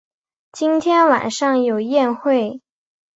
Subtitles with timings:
[0.51, 2.59] 今天晚上有宴会